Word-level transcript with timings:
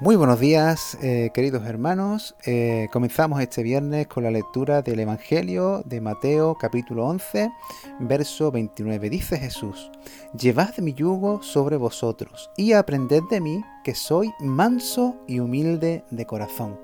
Muy 0.00 0.14
buenos 0.14 0.38
días, 0.38 0.96
eh, 1.02 1.30
queridos 1.34 1.66
hermanos. 1.66 2.36
Eh, 2.46 2.86
comenzamos 2.92 3.40
este 3.40 3.64
viernes 3.64 4.06
con 4.06 4.22
la 4.22 4.30
lectura 4.30 4.80
del 4.80 5.00
Evangelio 5.00 5.82
de 5.84 6.00
Mateo 6.00 6.56
capítulo 6.56 7.04
11, 7.06 7.50
verso 7.98 8.52
29. 8.52 9.10
Dice 9.10 9.38
Jesús, 9.38 9.90
Llevad 10.38 10.78
mi 10.78 10.94
yugo 10.94 11.42
sobre 11.42 11.76
vosotros 11.76 12.48
y 12.56 12.74
aprended 12.74 13.24
de 13.28 13.40
mí, 13.40 13.64
que 13.82 13.96
soy 13.96 14.30
manso 14.38 15.16
y 15.26 15.40
humilde 15.40 16.04
de 16.12 16.26
corazón, 16.26 16.78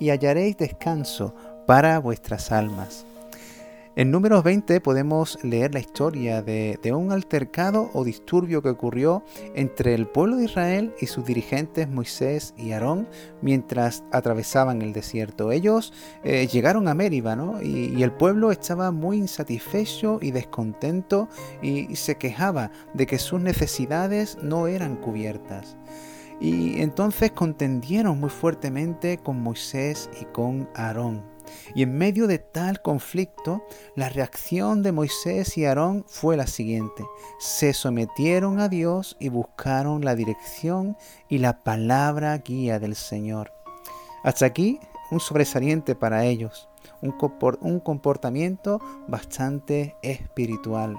y 0.00 0.10
hallaréis 0.10 0.56
descanso 0.56 1.36
para 1.66 2.00
vuestras 2.00 2.50
almas 2.50 3.06
en 3.96 4.10
Números 4.10 4.44
20 4.44 4.82
podemos 4.82 5.42
leer 5.42 5.72
la 5.72 5.80
historia 5.80 6.42
de, 6.42 6.78
un 6.94 7.12
altercado 7.12 7.90
o 7.94 8.04
disturbio 8.04 8.60
que 8.60 8.68
ocurrió 8.68 9.24
entre 9.54 9.94
el 9.94 10.06
pueblo 10.06 10.36
de 10.36 10.44
Israel 10.44 10.94
y 11.00 11.06
sus 11.06 11.24
dirigentes 11.24 11.88
Moisés 11.88 12.52
y 12.58 12.72
Aarón 12.72 13.08
mientras 13.40 14.04
atravesaban 14.12 14.82
el 14.82 14.92
desierto. 14.92 15.50
Ellos 15.50 15.94
eh, 16.24 16.46
llegaron 16.46 16.88
a 16.88 16.94
Mériba 16.94 17.36
y, 17.62 18.02
el 18.02 18.12
pueblo 18.12 18.52
estaba 18.52 18.90
muy 18.92 19.16
insatisfecho 19.16 20.18
y 20.20 20.30
descontento 20.30 21.28
y 21.62 21.96
se 21.96 22.16
quejaba 22.16 22.70
de 22.92 23.06
que 23.06 23.18
sus 23.18 23.40
necesidades 23.40 24.36
no 24.42 24.66
eran 24.66 24.96
cubiertas. 24.96 25.76
Y 26.38 26.82
entonces 26.82 27.32
contendieron 27.32 28.20
muy 28.20 28.30
fuertemente 28.30 29.18
con 29.18 29.42
Moisés 29.42 30.10
y 30.20 30.26
con 30.26 30.68
Aarón. 30.74 31.35
Y 31.74 31.82
en 31.82 31.96
medio 31.96 32.26
de 32.26 32.38
tal 32.38 32.82
conflicto, 32.82 33.64
la 33.94 34.08
reacción 34.08 34.82
de 34.82 34.92
Moisés 34.92 35.56
y 35.58 35.64
Aarón 35.64 36.04
fue 36.06 36.36
la 36.36 36.46
siguiente. 36.46 37.04
Se 37.38 37.72
sometieron 37.72 38.60
a 38.60 38.68
Dios 38.68 39.16
y 39.20 39.28
buscaron 39.28 40.04
la 40.04 40.14
dirección 40.14 40.96
y 41.28 41.38
la 41.38 41.62
palabra 41.62 42.36
guía 42.38 42.78
del 42.78 42.94
Señor. 42.94 43.52
Hasta 44.22 44.46
aquí 44.46 44.80
un 45.10 45.20
sobresaliente 45.20 45.94
para 45.94 46.24
ellos, 46.24 46.68
un 47.00 47.80
comportamiento 47.80 48.80
bastante 49.06 49.96
espiritual. 50.02 50.96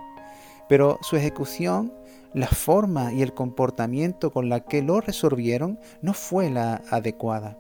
Pero 0.69 0.97
su 1.01 1.15
ejecución, 1.15 1.93
la 2.33 2.47
forma 2.47 3.13
y 3.13 3.21
el 3.21 3.33
comportamiento 3.33 4.31
con 4.31 4.49
la 4.49 4.61
que 4.61 4.81
lo 4.81 5.01
resolvieron 5.01 5.79
no 6.01 6.13
fue 6.13 6.49
la 6.49 6.81
adecuada. 6.89 7.57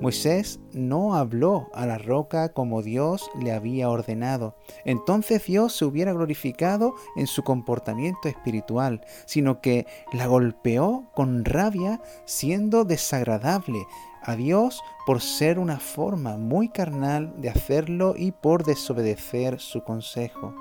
Moisés 0.00 0.58
no 0.72 1.14
habló 1.14 1.68
a 1.74 1.86
la 1.86 1.98
roca 1.98 2.52
como 2.52 2.82
Dios 2.82 3.30
le 3.40 3.52
había 3.52 3.88
ordenado. 3.88 4.56
Entonces 4.84 5.44
Dios 5.44 5.76
se 5.76 5.84
hubiera 5.84 6.12
glorificado 6.12 6.94
en 7.16 7.26
su 7.26 7.42
comportamiento 7.42 8.28
espiritual, 8.28 9.04
sino 9.26 9.60
que 9.60 9.86
la 10.12 10.26
golpeó 10.26 11.10
con 11.14 11.44
rabia 11.44 12.00
siendo 12.24 12.84
desagradable 12.84 13.86
a 14.22 14.36
Dios 14.36 14.82
por 15.04 15.20
ser 15.20 15.58
una 15.58 15.78
forma 15.78 16.36
muy 16.36 16.68
carnal 16.68 17.34
de 17.40 17.50
hacerlo 17.50 18.14
y 18.16 18.32
por 18.32 18.64
desobedecer 18.64 19.60
su 19.60 19.82
consejo. 19.82 20.54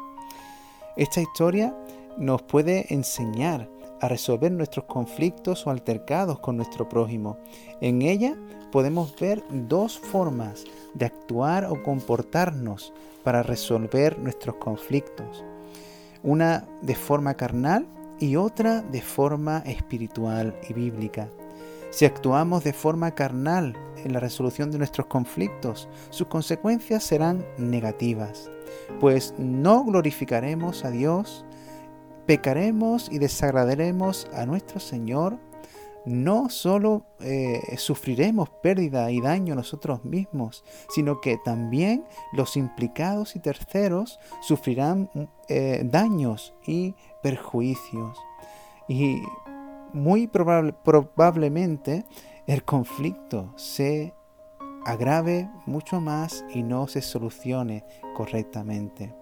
Esta 0.97 1.21
historia 1.21 1.75
nos 2.17 2.41
puede 2.41 2.93
enseñar 2.93 3.69
a 3.99 4.07
resolver 4.07 4.51
nuestros 4.51 4.85
conflictos 4.85 5.65
o 5.65 5.69
altercados 5.69 6.39
con 6.39 6.57
nuestro 6.57 6.89
prójimo. 6.89 7.37
En 7.81 8.01
ella 8.01 8.35
podemos 8.71 9.15
ver 9.19 9.43
dos 9.49 9.99
formas 9.99 10.63
de 10.93 11.05
actuar 11.05 11.65
o 11.65 11.83
comportarnos 11.83 12.93
para 13.23 13.43
resolver 13.43 14.17
nuestros 14.17 14.55
conflictos. 14.55 15.43
Una 16.23 16.67
de 16.81 16.95
forma 16.95 17.35
carnal 17.35 17.85
y 18.19 18.35
otra 18.35 18.81
de 18.81 19.01
forma 19.01 19.59
espiritual 19.65 20.55
y 20.67 20.73
bíblica. 20.73 21.29
Si 21.91 22.05
actuamos 22.05 22.63
de 22.63 22.71
forma 22.71 23.11
carnal 23.11 23.75
en 23.97 24.13
la 24.13 24.19
resolución 24.19 24.71
de 24.71 24.77
nuestros 24.77 25.07
conflictos, 25.07 25.89
sus 26.09 26.27
consecuencias 26.27 27.03
serán 27.03 27.45
negativas, 27.57 28.49
pues 28.99 29.33
no 29.37 29.83
glorificaremos 29.83 30.85
a 30.85 30.91
Dios, 30.91 31.45
pecaremos 32.31 33.11
y 33.11 33.19
desagradaremos 33.19 34.25
a 34.33 34.45
nuestro 34.45 34.79
Señor 34.79 35.37
no 36.05 36.49
solo 36.49 37.03
eh, 37.19 37.59
sufriremos 37.75 38.49
pérdida 38.63 39.11
y 39.11 39.19
daño 39.19 39.53
nosotros 39.53 40.05
mismos, 40.05 40.63
sino 40.87 41.19
que 41.19 41.37
también 41.43 42.05
los 42.31 42.55
implicados 42.55 43.35
y 43.35 43.39
terceros 43.39 44.17
sufrirán 44.39 45.09
eh, 45.49 45.81
daños 45.83 46.53
y 46.65 46.95
perjuicios. 47.21 48.17
Y 48.87 49.21
muy 49.91 50.27
probablemente 50.27 52.05
el 52.47 52.63
conflicto 52.63 53.51
se 53.57 54.13
agrave 54.85 55.49
mucho 55.65 55.99
más 55.99 56.45
y 56.53 56.63
no 56.63 56.87
se 56.87 57.01
solucione 57.01 57.83
correctamente. 58.15 59.13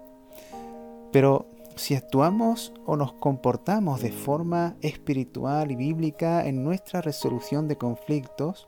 Pero 1.12 1.47
si 1.79 1.95
actuamos 1.95 2.73
o 2.85 2.97
nos 2.97 3.13
comportamos 3.13 4.01
de 4.01 4.12
forma 4.12 4.75
espiritual 4.81 5.72
y 5.72 5.75
bíblica 5.75 6.45
en 6.45 6.63
nuestra 6.63 7.01
resolución 7.01 7.69
de 7.69 7.78
conflictos, 7.78 8.67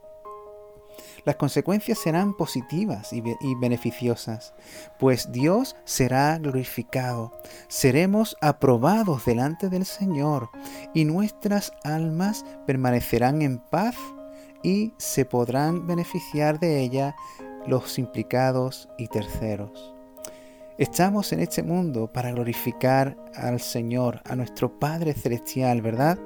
las 1.26 1.36
consecuencias 1.36 2.00
serán 2.00 2.36
positivas 2.36 3.12
y, 3.12 3.22
beneficiosas, 3.60 4.54
pues 4.98 5.32
Dios 5.32 5.76
será 5.84 6.38
glorificado, 6.38 7.34
seremos 7.68 8.38
aprobados 8.42 9.26
delante 9.26 9.70
del 9.70 9.86
Señor 9.86 10.50
y 10.94 11.06
nuestras 11.06 11.74
almas 11.84 12.46
permanecerán 12.66 13.42
en 13.42 13.60
paz 13.60 13.96
y 14.64 14.94
se 14.98 15.26
podrán 15.26 15.86
beneficiar 15.86 16.60
de 16.60 16.80
ella 16.82 17.16
los 17.68 18.00
implicados 18.00 18.90
y 18.98 19.08
terceros. 19.08 19.91
Estamos 20.82 21.32
en 21.32 21.42
este 21.42 21.62
mundo 21.62 22.08
para 22.12 22.32
glorificar 22.32 23.16
al 23.36 23.60
Señor, 23.60 24.20
a 24.26 24.36
nuestro 24.36 24.80
Padre 24.80 25.14
Celestial, 25.14 25.80
¿verdad? 25.84 26.18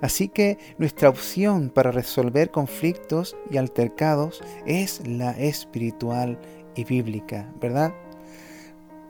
Así 0.00 0.26
que 0.26 0.58
nuestra 0.78 1.08
opción 1.08 1.70
para 1.70 1.92
resolver 1.92 2.50
conflictos 2.50 3.36
y 3.52 3.56
altercados 3.56 4.42
es 4.66 5.06
la 5.06 5.30
espiritual 5.38 6.40
y 6.74 6.82
bíblica, 6.82 7.52
¿verdad? 7.60 7.94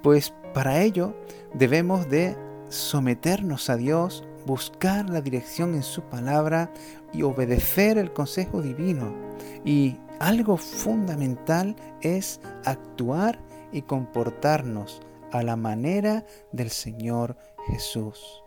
Pues 0.02 0.34
para 0.52 0.82
ello 0.82 1.14
debemos 1.54 2.10
de 2.10 2.36
someternos 2.68 3.70
a 3.70 3.78
Dios, 3.78 4.22
buscar 4.44 5.08
la 5.08 5.22
dirección 5.22 5.74
en 5.74 5.82
su 5.82 6.02
palabra 6.02 6.70
y 7.14 7.22
obedecer 7.22 7.96
el 7.96 8.12
consejo 8.12 8.60
divino. 8.60 9.14
Y 9.64 9.96
algo 10.18 10.58
fundamental 10.58 11.74
es 12.02 12.38
actuar 12.66 13.38
y 13.72 13.82
comportarnos 13.82 15.00
a 15.32 15.42
la 15.42 15.56
manera 15.56 16.25
del 16.53 16.70
Señor 16.70 17.36
Jesús. 17.69 18.42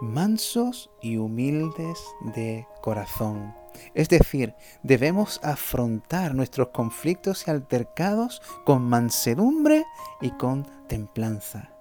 Mansos 0.00 0.90
y 1.00 1.16
humildes 1.16 1.98
de 2.34 2.66
corazón. 2.80 3.54
Es 3.94 4.08
decir, 4.08 4.54
debemos 4.82 5.40
afrontar 5.42 6.34
nuestros 6.34 6.68
conflictos 6.68 7.46
y 7.46 7.50
altercados 7.50 8.42
con 8.64 8.82
mansedumbre 8.82 9.84
y 10.20 10.30
con 10.32 10.66
templanza. 10.88 11.72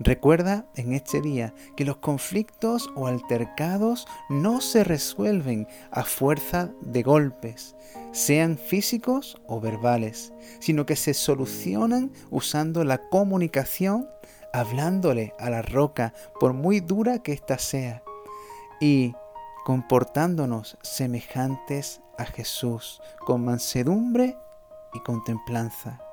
Recuerda 0.00 0.64
en 0.76 0.92
este 0.92 1.20
día 1.20 1.54
que 1.76 1.84
los 1.84 1.96
conflictos 1.96 2.88
o 2.94 3.08
altercados 3.08 4.06
no 4.28 4.60
se 4.60 4.84
resuelven 4.84 5.66
a 5.90 6.04
fuerza 6.04 6.70
de 6.82 7.02
golpes, 7.02 7.74
sean 8.12 8.58
físicos 8.58 9.40
o 9.48 9.60
verbales, 9.60 10.32
sino 10.60 10.86
que 10.86 10.94
se 10.94 11.14
solucionan 11.14 12.12
usando 12.30 12.84
la 12.84 13.08
comunicación, 13.08 14.08
hablándole 14.52 15.34
a 15.38 15.50
la 15.50 15.62
roca, 15.62 16.14
por 16.38 16.52
muy 16.52 16.78
dura 16.78 17.18
que 17.18 17.32
ésta 17.32 17.58
sea, 17.58 18.02
y 18.80 19.14
comportándonos 19.64 20.78
semejantes 20.82 22.00
a 22.18 22.24
Jesús, 22.24 23.02
con 23.26 23.44
mansedumbre 23.44 24.36
y 24.94 25.00
con 25.00 25.24
templanza. 25.24 26.07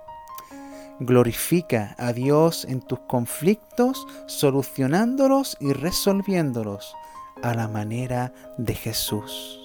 Glorifica 0.99 1.95
a 1.97 2.13
Dios 2.13 2.65
en 2.65 2.81
tus 2.81 2.99
conflictos, 3.01 4.07
solucionándolos 4.27 5.57
y 5.59 5.73
resolviéndolos 5.73 6.95
a 7.43 7.53
la 7.53 7.67
manera 7.67 8.33
de 8.57 8.75
Jesús. 8.75 9.59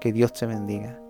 Que 0.00 0.12
Dios 0.12 0.32
te 0.34 0.46
bendiga. 0.46 1.00